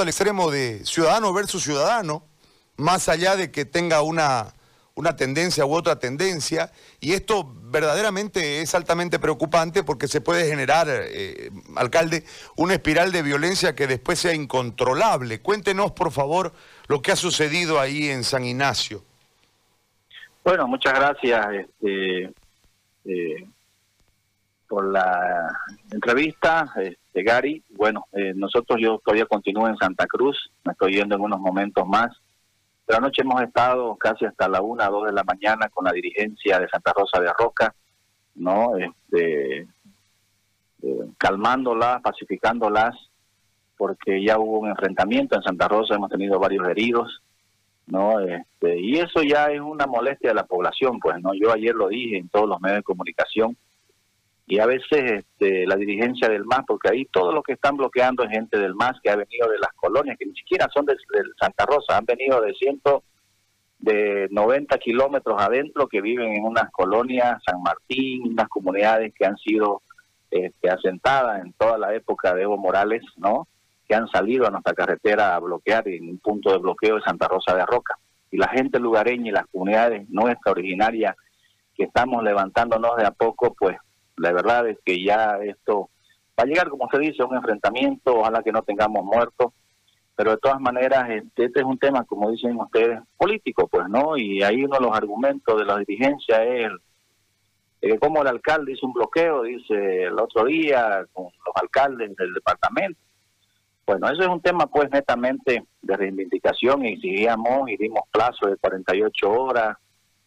[0.00, 2.24] al extremo de ciudadano versus ciudadano,
[2.76, 4.54] más allá de que tenga una,
[4.94, 10.86] una tendencia u otra tendencia, y esto verdaderamente es altamente preocupante porque se puede generar,
[10.88, 12.24] eh, alcalde,
[12.56, 15.40] una espiral de violencia que después sea incontrolable.
[15.40, 16.52] Cuéntenos, por favor,
[16.86, 19.02] lo que ha sucedido ahí en San Ignacio.
[20.44, 22.24] Bueno, muchas gracias este,
[23.04, 23.46] eh,
[24.72, 25.54] por la
[25.90, 26.72] entrevista.
[26.76, 27.62] Este, Gary.
[27.68, 31.86] Bueno, eh, nosotros yo todavía continúo en Santa Cruz, me estoy yendo en unos momentos
[31.86, 32.10] más.
[32.86, 36.58] Pero anoche hemos estado casi hasta la una, dos de la mañana con la dirigencia
[36.58, 37.74] de Santa Rosa de Roca,
[38.36, 38.78] ¿no?
[38.78, 39.58] Este,
[40.82, 42.94] eh, calmándolas, pacificándolas,
[43.76, 47.22] porque ya hubo un enfrentamiento en Santa Rosa, hemos tenido varios heridos,
[47.88, 48.20] ¿no?
[48.20, 51.34] Este, y eso ya es una molestia de la población, pues, ¿no?
[51.34, 53.54] Yo ayer lo dije en todos los medios de comunicación,
[54.52, 58.22] y a veces este, la dirigencia del MAS, porque ahí todo lo que están bloqueando
[58.22, 60.94] es gente del MAS que ha venido de las colonias, que ni siquiera son de,
[61.40, 63.02] Santa Rosa, han venido de ciento
[63.78, 69.38] de 90 kilómetros adentro, que viven en unas colonias, San Martín, unas comunidades que han
[69.38, 69.80] sido
[70.30, 73.48] este, asentadas en toda la época de Evo Morales, ¿no?
[73.88, 77.26] Que han salido a nuestra carretera a bloquear en un punto de bloqueo de Santa
[77.26, 77.94] Rosa de Roca.
[78.30, 81.16] Y la gente lugareña y las comunidades nuestras originarias
[81.74, 83.78] que estamos levantándonos de a poco, pues
[84.22, 85.90] la verdad es que ya esto
[86.38, 89.52] va a llegar, como se dice, a un enfrentamiento, ojalá que no tengamos muertos,
[90.14, 94.16] pero de todas maneras este, este, es un tema, como dicen ustedes, político, pues, ¿no?
[94.16, 96.70] Y ahí uno de los argumentos de la dirigencia es
[97.80, 102.32] el, como el alcalde hizo un bloqueo, dice el otro día, con los alcaldes del
[102.32, 103.00] departamento.
[103.84, 108.56] Bueno, eso es un tema pues netamente de reivindicación y exigíamos y dimos plazo de
[108.56, 109.76] 48 horas,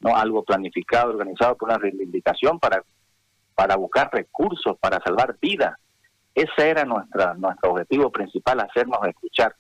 [0.02, 2.84] no algo planificado, organizado por una reivindicación para
[3.56, 5.76] para buscar recursos, para salvar vidas.
[6.34, 9.56] Ese era nuestra, nuestro objetivo principal, hacernos escuchar.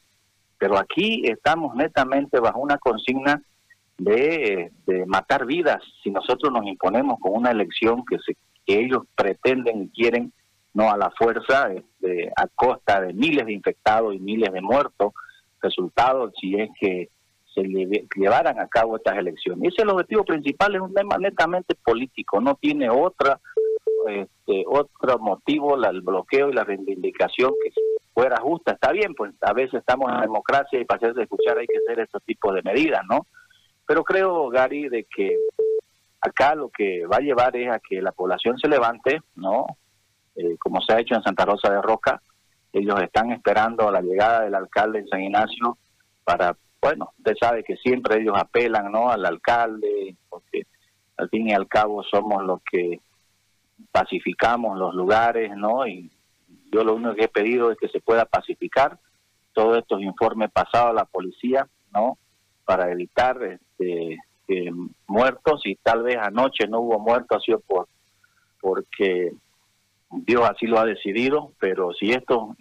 [0.57, 3.41] Pero aquí estamos netamente bajo una consigna
[3.97, 4.71] de,
[5.07, 8.35] matar vidas si nosotros nos imponemos con una elección que, se,
[8.65, 10.33] que ellos pretenden y quieren,
[10.73, 15.13] no a la fuerza, este, a costa de miles de infectados y miles de muertos,
[15.61, 17.09] resultado si es que
[17.53, 17.63] se
[18.17, 19.69] llevaran a cabo estas elecciones.
[19.69, 23.39] Ese es el objetivo principal, es un tema netamente político, no tiene otra
[24.07, 27.71] este, otro motivo, el bloqueo y la reivindicación que
[28.13, 28.73] fuera justa.
[28.73, 31.99] Está bien, pues a veces estamos en democracia y para hacerse escuchar hay que hacer
[31.99, 33.27] estos tipos de medidas, ¿no?
[33.85, 35.37] Pero creo, Gary, de que
[36.21, 39.65] acá lo que va a llevar es a que la población se levante, ¿no?
[40.35, 42.21] Eh, como se ha hecho en Santa Rosa de Roca,
[42.73, 45.77] ellos están esperando a la llegada del alcalde en San Ignacio
[46.23, 49.09] para, bueno, usted sabe que siempre ellos apelan, ¿no?
[49.09, 50.63] Al alcalde, porque
[51.17, 52.99] al fin y al cabo somos los que
[53.91, 55.87] pacificamos los lugares, ¿no?
[55.87, 56.11] Y
[56.71, 58.97] yo lo único que he pedido es que se pueda pacificar
[59.53, 62.17] todos estos informes pasados a la policía, ¿no?
[62.65, 64.19] Para evitar este,
[65.07, 67.87] muertos y tal vez anoche no hubo muertos, ha sido por
[68.59, 69.31] porque
[70.09, 72.55] Dios así lo ha decidido, pero si esto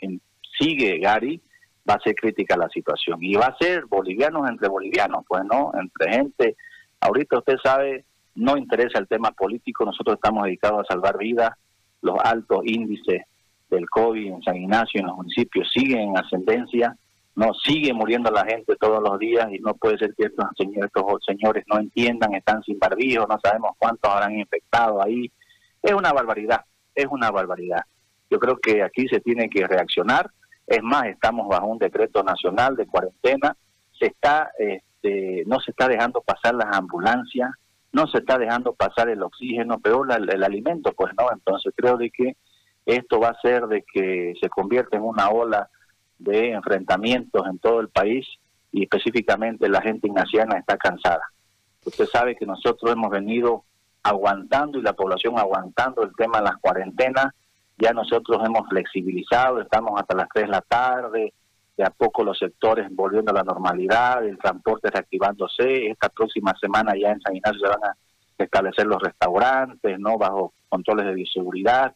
[0.58, 1.40] sigue, Gary,
[1.88, 5.72] va a ser crítica la situación y va a ser bolivianos entre bolivianos, pues no,
[5.74, 6.56] entre gente.
[7.00, 8.04] Ahorita usted sabe
[8.34, 11.50] no interesa el tema político, nosotros estamos dedicados a salvar vidas,
[12.02, 13.22] los altos índices
[13.70, 16.96] del COVID en San Ignacio, en los municipios, siguen en ascendencia,
[17.36, 20.90] no sigue muriendo la gente todos los días y no puede ser que estos señores,
[20.94, 25.30] estos señores no entiendan, están sin barbijo, no sabemos cuántos habrán infectado ahí.
[25.82, 26.60] Es una barbaridad,
[26.94, 27.82] es una barbaridad.
[28.30, 30.30] Yo creo que aquí se tiene que reaccionar.
[30.66, 33.56] Es más, estamos bajo un decreto nacional de cuarentena.
[33.98, 37.50] Se está, este, no se está dejando pasar las ambulancias,
[37.94, 41.28] no se está dejando pasar el oxígeno, peor el, alimento, pues no.
[41.32, 42.36] Entonces creo de que
[42.84, 45.70] esto va a ser de que se convierta en una ola
[46.18, 48.26] de enfrentamientos en todo el país
[48.72, 51.22] y específicamente la gente ignaciana está cansada.
[51.86, 53.64] Usted sabe que nosotros hemos venido
[54.02, 57.32] aguantando y la población aguantando el tema de las cuarentenas.
[57.78, 61.32] Ya nosotros hemos flexibilizado, estamos hasta las 3 de la tarde,
[61.76, 65.88] de a poco los sectores volviendo a la normalidad, el transporte reactivándose.
[65.88, 67.96] Esta próxima semana ya en San Ignacio se van a
[68.38, 70.16] establecer los restaurantes, ¿no?
[70.16, 71.94] Bajo controles de bioseguridad,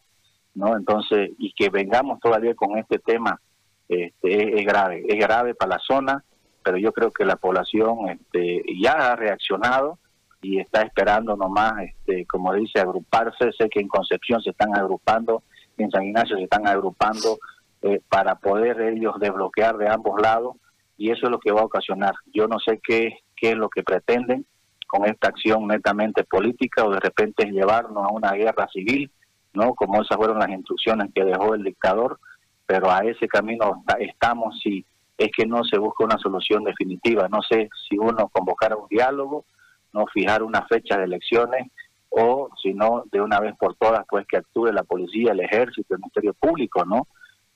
[0.55, 0.75] ¿no?
[0.75, 3.39] Entonces, y que vengamos todavía con este tema
[3.87, 6.23] este, es, grave, es grave para la zona,
[6.63, 9.97] pero yo creo que la población este, ya ha reaccionado
[10.41, 13.51] y está esperando nomás, este, como dice, agruparse.
[13.57, 15.43] Sé que en Concepción se están agrupando,
[15.77, 17.39] en San Ignacio se están agrupando
[17.81, 20.55] eh, para poder ellos desbloquear de ambos lados
[20.97, 22.13] y eso es lo que va a ocasionar.
[22.33, 24.45] Yo no sé qué, qué es lo que pretenden
[24.85, 29.09] con esta acción netamente política o de repente llevarnos a una guerra civil,
[29.53, 29.75] ¿no?
[29.75, 32.19] Como esas fueron las instrucciones que dejó el dictador,
[32.65, 34.85] pero a ese camino estamos si
[35.17, 37.27] es que no se busca una solución definitiva.
[37.29, 39.45] No sé si uno convocara un diálogo,
[39.93, 41.71] no fijar una fecha de elecciones
[42.09, 45.93] o si no de una vez por todas pues que actúe la policía, el ejército,
[45.93, 47.07] el ministerio público, ¿no?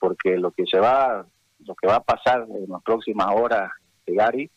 [0.04, 1.26] Porque lo que se va
[1.60, 3.72] lo que va a pasar en las próximas horas
[4.06, 4.52] de Gary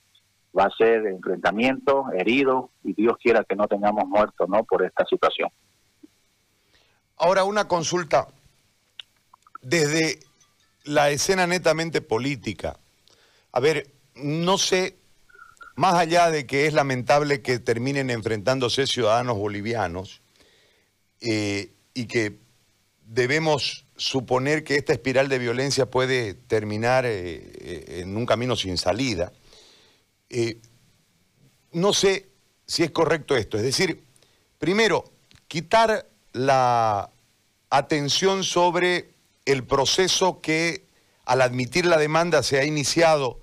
[0.59, 4.65] va a ser enfrentamiento, herido y Dios quiera que no tengamos muertos, ¿no?
[4.65, 5.49] Por esta situación.
[7.17, 8.27] Ahora una consulta
[9.63, 10.19] desde
[10.83, 12.77] la escena netamente política.
[13.53, 14.97] A ver, no sé,
[15.77, 20.23] más allá de que es lamentable que terminen enfrentándose ciudadanos bolivianos
[21.21, 22.41] eh, y que
[23.05, 28.79] debemos suponer que esta espiral de violencia puede terminar eh, eh, en un camino sin
[28.79, 29.33] salida,
[31.73, 32.29] no sé
[32.67, 33.57] si es correcto esto.
[33.57, 34.03] Es decir,
[34.59, 35.05] primero,
[35.49, 37.11] quitar la
[37.71, 39.11] atención sobre
[39.45, 40.87] el proceso que
[41.25, 43.41] al admitir la demanda se ha iniciado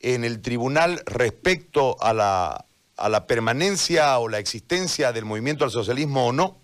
[0.00, 2.66] en el tribunal respecto a la,
[2.96, 6.61] a la permanencia o la existencia del movimiento al socialismo o ¿no?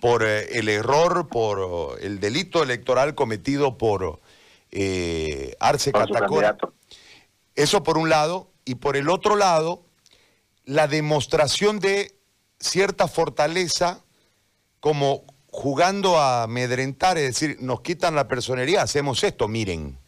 [0.00, 4.20] Por eh, el error, por el delito electoral cometido por
[4.70, 6.56] eh, Arce Catacora.
[7.54, 9.84] Eso por un lado, y por el otro lado,
[10.64, 12.14] la demostración de
[12.60, 14.04] cierta fortaleza
[14.80, 19.98] como jugando a amedrentar, es decir, nos quitan la personería, hacemos esto, miren.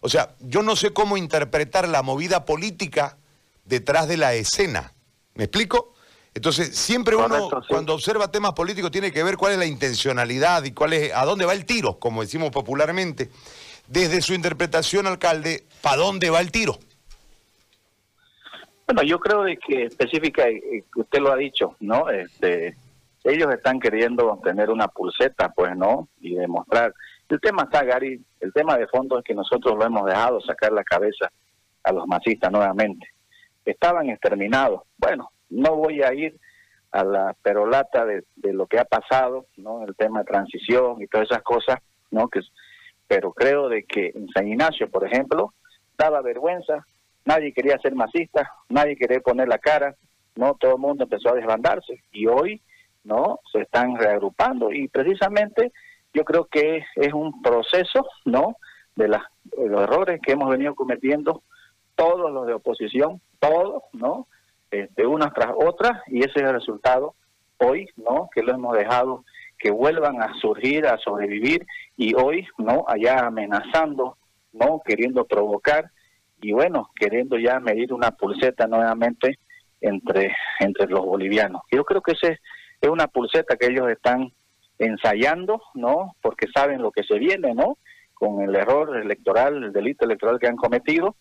[0.00, 3.18] O sea, yo no sé cómo interpretar la movida política
[3.64, 4.92] detrás de la escena.
[5.34, 5.94] ¿Me explico?
[6.34, 10.72] Entonces, siempre uno, cuando observa temas políticos, tiene que ver cuál es la intencionalidad y
[10.72, 13.30] cuál es, a dónde va el tiro, como decimos popularmente.
[13.88, 16.78] Desde su interpretación, alcalde, ¿para dónde va el tiro?
[18.86, 22.08] Bueno, yo creo que específica, eh, usted lo ha dicho, ¿no?
[22.08, 22.76] Este,
[23.24, 26.08] ellos están queriendo tener una pulseta, pues, ¿no?
[26.20, 26.94] Y demostrar.
[27.28, 30.72] El tema está, Gary, el tema de fondo es que nosotros lo hemos dejado sacar
[30.72, 31.30] la cabeza
[31.82, 33.08] a los masistas nuevamente.
[33.64, 34.82] Estaban exterminados.
[34.96, 36.38] Bueno, no voy a ir
[36.92, 39.84] a la perolata de, lo que ha pasado, ¿no?
[39.84, 41.78] El tema de transición y todas esas cosas,
[42.10, 42.28] ¿no?
[42.28, 42.40] Que,
[43.06, 45.54] pero creo de que en San Ignacio, por ejemplo,
[45.96, 46.84] daba vergüenza,
[47.24, 49.94] nadie quería ser masista, nadie quería poner la cara,
[50.34, 50.54] ¿no?
[50.54, 52.60] Todo el mundo empezó a desbandarse y hoy
[53.04, 53.40] ¿no?
[53.52, 55.72] Se están reagrupando y precisamente
[56.12, 58.56] yo creo que es un proceso, ¿no?
[58.96, 61.42] De, los errores que hemos venido cometiendo
[61.94, 64.26] todos los de oposición, todos, ¿no?
[64.70, 67.14] De unas tras otras y ese es el resultado
[67.58, 68.28] hoy, ¿no?
[68.34, 69.24] Que lo hemos dejado
[69.58, 72.84] que vuelvan a surgir, a sobrevivir y hoy, ¿no?
[72.88, 74.16] Allá amenazando,
[74.52, 74.80] ¿no?
[74.84, 75.90] Queriendo provocar
[76.40, 79.38] y bueno, queriendo ya medir una pulseta nuevamente
[79.80, 81.62] entre, entre los bolivianos.
[81.70, 82.40] Yo creo que ese
[82.80, 84.32] es una pulseta que ellos están
[84.78, 86.16] ensayando, ¿no?
[86.22, 87.76] Porque saben lo que se viene, ¿no?
[88.14, 91.16] Con el error electoral, el delito electoral que han cometido.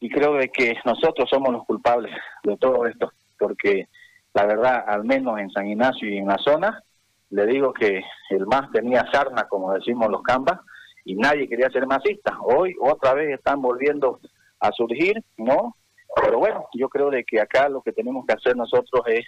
[0.00, 2.12] Y creo de que nosotros somos los culpables
[2.42, 3.88] de todo esto, porque
[4.32, 6.82] la verdad, al menos en San Ignacio y en la zona,
[7.30, 10.60] le digo que el MAS tenía sarna, como decimos los cambas,
[11.04, 12.38] y nadie quería ser masista.
[12.42, 14.20] Hoy otra vez están volviendo
[14.60, 15.76] a surgir, ¿no?
[16.22, 19.26] Pero bueno, yo creo de que acá lo que tenemos que hacer nosotros es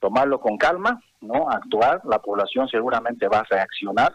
[0.00, 1.48] tomarlo con calma, ¿no?
[1.48, 4.12] Actuar, la población seguramente va a reaccionar,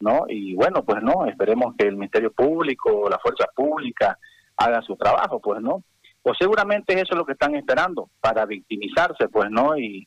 [0.00, 0.24] ¿no?
[0.28, 4.18] Y bueno, pues no, esperemos que el Ministerio Público, la fuerza pública
[4.58, 5.82] hagan su trabajo, pues no.
[6.22, 9.78] Pues seguramente eso es lo que están esperando para victimizarse, pues no.
[9.78, 10.06] Y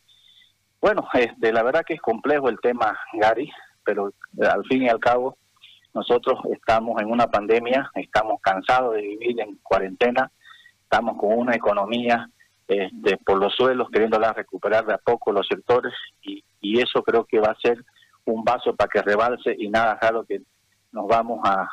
[0.80, 3.52] bueno, este, la verdad que es complejo el tema, Gary,
[3.84, 4.12] pero
[4.42, 5.38] al fin y al cabo
[5.94, 10.32] nosotros estamos en una pandemia, estamos cansados de vivir en cuarentena,
[10.84, 12.30] estamos con una economía
[12.68, 16.44] este, por los suelos, queriéndola recuperar de a poco los sectores y,
[16.80, 17.84] eso creo que va a ser
[18.26, 20.42] un vaso para que rebalse y nada raro que
[20.92, 21.68] nos vamos a,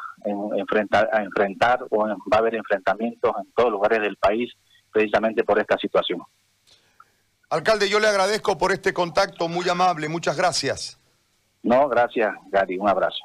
[0.56, 4.52] enfrentar, a enfrentar o va a haber enfrentamientos en todos los lugares del país
[4.90, 6.22] precisamente por esta situación.
[7.50, 10.98] Alcalde, yo le agradezco por este contacto muy amable, muchas gracias.
[11.62, 13.24] No, gracias Gary, un abrazo.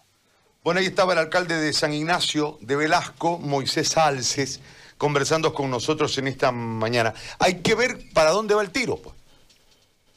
[0.64, 4.62] Bueno, ahí estaba el alcalde de San Ignacio de Velasco, Moisés Alces
[4.98, 7.14] conversando con nosotros en esta mañana.
[7.40, 8.96] Hay que ver para dónde va el tiro.
[8.96, 9.14] Pues.